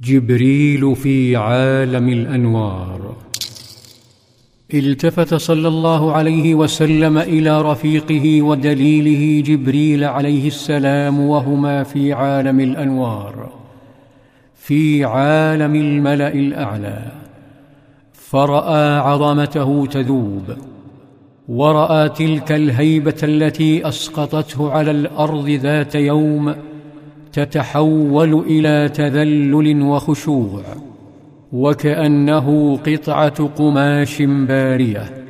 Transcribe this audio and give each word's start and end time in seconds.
جبريل 0.00 0.96
في 0.96 1.36
عالم 1.36 2.08
الأنوار. 2.08 3.16
التفت 4.74 5.34
صلى 5.34 5.68
الله 5.68 6.12
عليه 6.12 6.54
وسلم 6.54 7.18
إلى 7.18 7.62
رفيقه 7.62 8.42
ودليله 8.42 9.42
جبريل 9.42 10.04
عليه 10.04 10.46
السلام 10.46 11.20
وهما 11.20 11.82
في 11.82 12.12
عالم 12.12 12.60
الأنوار 12.60 13.52
في 14.54 15.04
عالم 15.04 15.74
الملأ 15.74 16.32
الأعلى. 16.32 17.12
فرأى 18.12 18.98
عظمته 18.98 19.86
تذوب 19.86 20.56
ورأى 21.48 22.08
تلك 22.08 22.52
الهيبة 22.52 23.16
التي 23.22 23.88
أسقطته 23.88 24.70
على 24.70 24.90
الأرض 24.90 25.48
ذات 25.48 25.94
يوم 25.94 26.54
تتحول 27.44 28.34
إلى 28.34 28.88
تذلل 28.88 29.82
وخشوع 29.82 30.62
وكأنه 31.52 32.76
قطعة 32.76 33.46
قماش 33.46 34.22
بارية. 34.22 35.24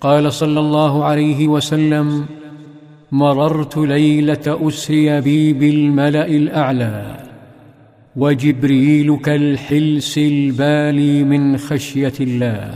قال 0.00 0.32
صلى 0.32 0.60
الله 0.60 1.04
عليه 1.04 1.48
وسلم 1.48 2.26
مررت 3.12 3.76
ليلة 3.78 4.68
أسري 4.68 5.20
بي 5.20 5.52
بالملأ 5.52 6.26
الأعلى 6.26 7.16
وجبريل 8.16 9.16
كالحلس 9.16 10.18
البالي 10.18 11.24
من 11.24 11.56
خشية 11.56 12.12
الله 12.20 12.70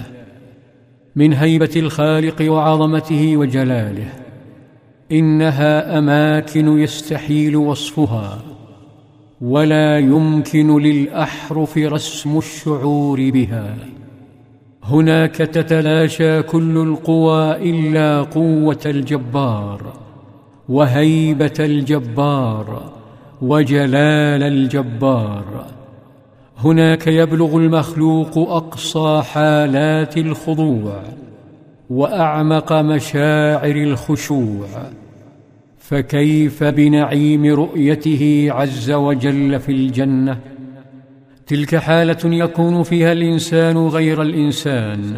من 1.16 1.33
هيبة 1.33 1.71
الخالق 1.77 2.52
وعظمته 2.52 3.37
وجلاله. 3.37 4.23
إنها 5.13 5.99
أماكن 5.99 6.79
يستحيل 6.79 7.57
وصفها 7.57 8.39
ولا 9.41 9.99
يمكن 9.99 10.83
للأحرف 10.83 11.79
رسم 11.79 12.39
الشعور 12.39 13.30
بها. 13.30 13.77
هناك 14.85 15.37
تتلاشى 15.37 16.43
كل 16.43 16.77
القوى 16.77 17.71
إلا 17.71 18.23
قوة 18.23 18.80
الجبار 18.87 19.80
وهيبة 20.69 21.55
الجبار 21.61 22.93
وجلال 23.43 24.43
الجبار. 24.43 25.66
هناك 26.59 27.07
يبلغ 27.07 27.57
المخلوق 27.57 28.39
أقصى 28.39 29.23
حالات 29.23 30.16
الخضوع 30.16 31.02
وأعمق 31.90 32.73
مشاعر 32.73 33.77
الخشوع 33.77 34.66
فكيف 35.79 36.65
بنعيم 36.65 37.45
رؤيته 37.54 38.46
عز 38.51 38.90
وجل 38.90 39.60
في 39.60 39.73
الجنة؟ 39.73 40.38
تلك 41.46 41.77
حالة 41.77 42.18
يكون 42.24 42.82
فيها 42.82 43.12
الإنسان 43.12 43.77
غير 43.77 44.23
الإنسان 44.23 45.15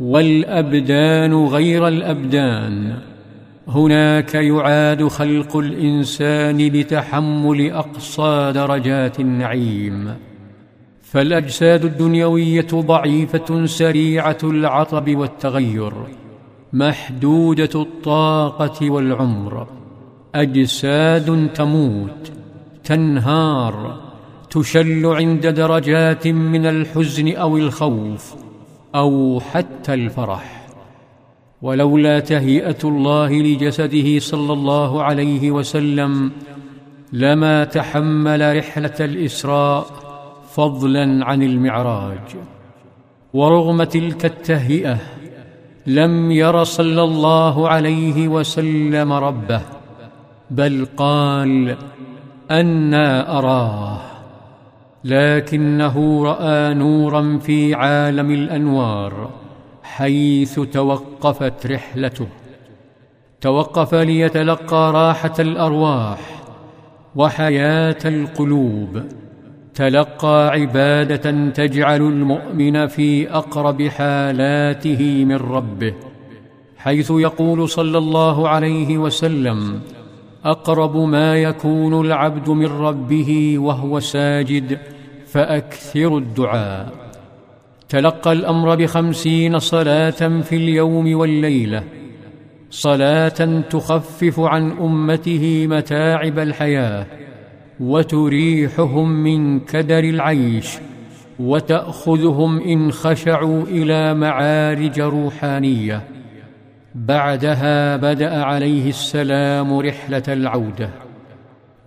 والأبدان 0.00 1.34
غير 1.34 1.88
الأبدان. 1.88 2.94
هناك 3.68 4.34
يعاد 4.34 5.08
خلق 5.08 5.56
الإنسان 5.56 6.58
لتحمل 6.58 7.70
أقصى 7.70 8.52
درجات 8.54 9.20
النعيم. 9.20 10.14
فالأجساد 11.10 11.84
الدنيوية 11.84 12.66
ضعيفة 12.74 13.66
سريعة 13.66 14.38
العطب 14.44 15.16
والتغير 15.16 15.92
محدودة 16.72 17.82
الطاقة 17.82 18.90
والعمر. 18.90 19.66
أجساد 20.34 21.50
تموت 21.54 22.32
تنهار 22.84 24.00
تشل 24.50 25.06
عند 25.06 25.46
درجات 25.46 26.26
من 26.26 26.66
الحزن 26.66 27.36
أو 27.36 27.56
الخوف 27.56 28.34
أو 28.94 29.40
حتى 29.40 29.94
الفرح. 29.94 30.66
ولولا 31.62 32.20
تهيئة 32.20 32.78
الله 32.84 33.32
لجسده 33.32 34.18
صلى 34.18 34.52
الله 34.52 35.02
عليه 35.02 35.50
وسلم 35.50 36.30
لما 37.12 37.64
تحمل 37.64 38.56
رحلة 38.56 38.94
الإسراء 39.00 39.97
فضلا 40.58 41.24
عن 41.24 41.42
المعراج. 41.42 42.36
ورغم 43.34 43.82
تلك 43.82 44.24
التهيئة 44.24 44.98
لم 45.86 46.30
ير 46.30 46.64
صلى 46.64 47.02
الله 47.02 47.68
عليه 47.68 48.28
وسلم 48.28 49.12
ربه 49.12 49.60
بل 50.50 50.86
قال 50.96 51.76
أنا 52.50 53.38
أراه. 53.38 54.00
لكنه 55.04 56.24
رأى 56.24 56.74
نورا 56.74 57.38
في 57.38 57.74
عالم 57.74 58.30
الأنوار 58.30 59.30
حيث 59.82 60.60
توقفت 60.60 61.66
رحلته. 61.66 62.28
توقف 63.40 63.94
ليتلقى 63.94 64.92
راحة 64.92 65.34
الأرواح 65.38 66.20
وحياة 67.16 67.98
القلوب. 68.04 69.02
تلقى 69.78 70.48
عبادة 70.48 71.50
تجعل 71.50 72.00
المؤمن 72.00 72.86
في 72.86 73.30
أقرب 73.30 73.82
حالاته 73.82 75.24
من 75.24 75.36
ربه 75.36 75.94
حيث 76.78 77.10
يقول 77.10 77.68
صلى 77.68 77.98
الله 77.98 78.48
عليه 78.48 78.98
وسلم 78.98 79.80
أقرب 80.44 80.96
ما 80.96 81.36
يكون 81.36 82.06
العبد 82.06 82.48
من 82.48 82.66
ربه 82.66 83.58
وهو 83.58 84.00
ساجد 84.00 84.78
فأكثر 85.26 86.18
الدعاء. 86.18 86.92
تلقى 87.88 88.32
الأمر 88.32 88.74
بخمسين 88.74 89.58
صلاة 89.58 90.40
في 90.40 90.56
اليوم 90.56 91.18
والليلة 91.18 91.84
صلاة 92.70 93.60
تخفف 93.70 94.40
عن 94.40 94.70
أمته 94.70 95.66
متاعب 95.70 96.38
الحياة. 96.38 97.06
وتريحهم 97.80 99.10
من 99.10 99.60
كدر 99.60 99.98
العيش 99.98 100.78
وتأخذهم 101.38 102.60
إن 102.60 102.92
خشعوا 102.92 103.62
إلى 103.62 104.14
معارج 104.14 105.00
روحانية. 105.00 106.02
بعدها 106.94 107.96
بدأ 107.96 108.42
عليه 108.42 108.88
السلام 108.88 109.78
رحلة 109.78 110.22
العودة. 110.28 110.90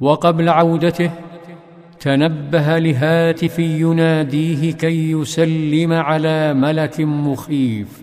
وقبل 0.02 0.50
عودته 0.50 1.12
تنبه 2.00 2.80
لهاتف 2.80 3.60
يناديه 3.60 4.72
كي 4.72 5.12
يسلم 5.12 5.94
على 5.94 6.54
ملك 6.54 7.00
مخيف. 7.00 8.02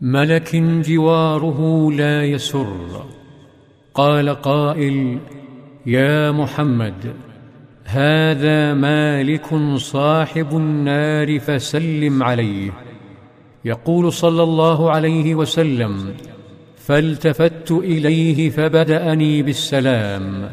ملك 0.00 0.56
جواره 0.56 1.90
لا 1.92 2.24
يسر. 2.24 3.06
قال 3.94 4.28
قائل 4.28 5.18
يا 5.86 6.30
محمد 6.30 7.14
هذا 7.84 8.74
مالك 8.74 9.46
صاحب 9.76 10.56
النار 10.56 11.38
فسلم 11.38 12.22
عليه. 12.22 12.70
يقول 13.64 14.12
صلى 14.12 14.42
الله 14.42 14.90
عليه 14.90 15.34
وسلم 15.34 16.14
فالتفت 16.76 17.70
إليه 17.70 18.50
فبدأني 18.50 19.42
بالسلام. 19.42 20.50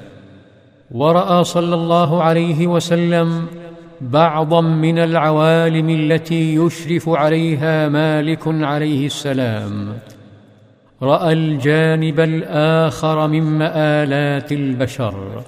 ورأى 0.91 1.43
صلى 1.43 1.75
الله 1.75 2.23
عليه 2.23 2.67
وسلم 2.67 3.45
بعضا 4.01 4.61
من 4.61 4.99
العوالم 4.99 5.89
التي 5.89 6.55
يشرف 6.55 7.09
عليها 7.09 7.89
مالك 7.89 8.41
عليه 8.45 9.05
السلام. 9.05 9.97
رأى 11.01 11.33
الجانب 11.33 12.19
الآخر 12.19 13.27
من 13.27 13.43
مآلات 13.43 14.51
البشر. 14.51 15.43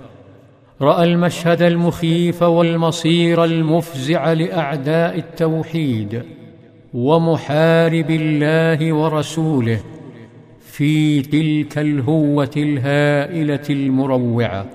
رأى 0.82 1.04
المشهد 1.04 1.62
المخيف 1.62 2.44
والمصير 2.44 3.44
المفزع 3.44 4.34
لأعداء 4.34 5.18
التوحيد 5.18 6.24
ومحارب 6.94 8.10
الله 8.10 8.94
ورسوله 8.94 9.80
في 10.60 11.22
تلك 11.22 11.78
الهوة 11.78 12.52
الهائلة 12.58 13.66
المروعة. 13.70 14.66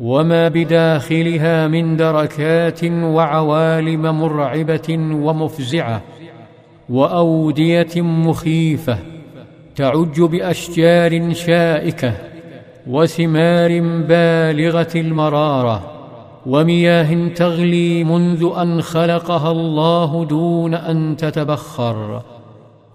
وما 0.00 0.48
بداخلها 0.48 1.68
من 1.68 1.96
دركات 1.96 2.84
وعوالم 2.84 4.20
مرعبة 4.20 4.98
ومفزعة 4.98 6.02
وأودية 6.88 8.02
مخيفة 8.02 8.98
تعج 9.76 10.20
بأشجار 10.20 11.34
شائكة 11.34 12.12
وثمار 12.86 13.80
بالغة 13.80 14.90
المرارة 14.94 15.92
ومياه 16.46 17.28
تغلي 17.28 18.04
منذ 18.04 18.52
أن 18.56 18.82
خلقها 18.82 19.50
الله 19.50 20.24
دون 20.24 20.74
أن 20.74 21.16
تتبخر 21.16 22.22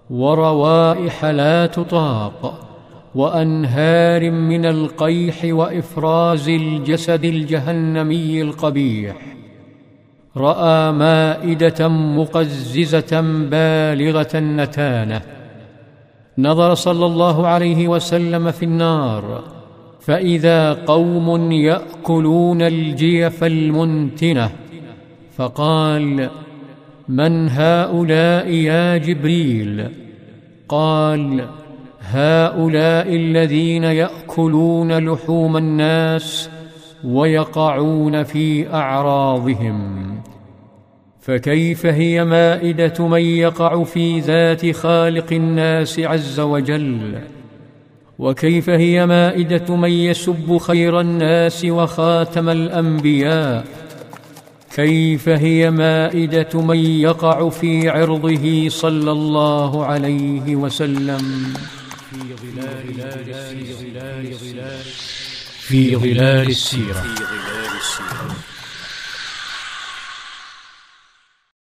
وروائح 0.10 1.26
لا 1.26 1.66
تطاق 1.66 2.68
وأنهار 3.16 4.32
من 4.32 4.66
القيح 4.66 5.36
وإفراز 5.44 6.50
الجسد 6.50 7.26
الجهنمي 7.26 8.42
القبيح 8.42 9.16
رأى 10.38 10.92
مائدة 10.92 11.88
مقززة 11.88 13.22
بالغة 13.22 14.30
النتانة 14.36 15.37
نظر 16.38 16.74
صلى 16.74 17.06
الله 17.06 17.48
عليه 17.48 17.88
وسلم 17.88 18.52
في 18.52 18.66
النار 18.66 19.44
فإذا 20.00 20.74
قوم 20.74 21.52
يأكلون 21.52 22.62
الجيف 22.62 23.44
المنتنة 23.44 24.52
فقال 25.38 26.30
من 27.08 27.50
هؤلاء 27.50 28.48
يا 28.48 28.98
جبريل؟ 28.98 29.90
قال 30.70 31.48
هؤلاء 32.02 33.16
الذين 33.16 33.84
يأكلون 33.84 34.98
لحوم 34.98 35.58
الناس 35.58 36.50
ويقعون 37.04 38.24
في 38.24 38.74
أعراضهم. 38.74 40.08
فكيف 41.28 41.86
هي 41.86 42.26
مائدة 42.26 43.08
من 43.08 43.22
يقع 43.22 43.84
في 43.84 44.20
ذات 44.20 44.76
خالق 44.76 45.34
الناس 45.34 46.00
عز 46.00 46.40
وجل؟ 46.40 47.20
وكيف 48.20 48.70
هي 48.70 49.06
مائدة 49.06 49.76
من 49.76 49.90
يسب 49.90 50.58
خير 50.58 51.02
الناس 51.02 51.66
وخاتم 51.66 52.50
الأنبياء؟ 52.50 53.66
كيف 54.76 55.30
هي 55.30 55.72
مائدة 55.72 56.62
من 56.62 56.78
يقع 56.78 57.50
في 57.50 57.90
عرضه 57.90 58.70
صلى 58.70 59.12
الله 59.12 59.86
عليه 59.86 60.56
وسلم؟ 60.56 61.54
في 62.12 62.18
ظلال 62.42 64.36
ظلال 64.40 64.80
في 65.60 65.96
ظلال 65.96 66.48
السيرة. 66.50 67.04